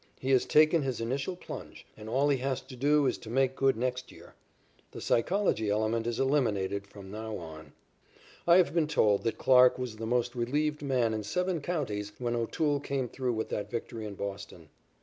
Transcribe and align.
He 0.19 0.31
has 0.31 0.47
taken 0.47 0.81
his 0.81 0.99
initial 0.99 1.35
plunge, 1.35 1.85
and 1.95 2.09
all 2.09 2.27
he 2.29 2.39
has 2.39 2.59
to 2.61 2.75
do 2.75 3.05
is 3.05 3.19
to 3.19 3.29
make 3.29 3.55
good 3.55 3.77
next 3.77 4.11
year. 4.11 4.33
The 4.93 4.99
psychology 4.99 5.69
element 5.69 6.07
is 6.07 6.19
eliminated 6.19 6.87
from 6.87 7.11
now 7.11 7.37
on. 7.37 7.73
I 8.47 8.57
have 8.57 8.73
been 8.73 8.87
told 8.87 9.23
that 9.25 9.37
Clarke 9.37 9.77
was 9.77 9.97
the 9.97 10.07
most 10.07 10.33
relieved 10.33 10.81
man 10.81 11.13
in 11.13 11.21
seven 11.23 11.61
counties 11.61 12.13
when 12.17 12.35
O'Toole 12.35 12.79
came 12.79 13.09
through 13.09 13.33
with 13.33 13.49
that 13.49 13.69
victory 13.69 14.07
in 14.07 14.15
Boston. 14.15 14.69